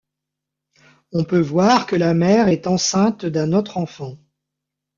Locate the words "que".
1.85-1.95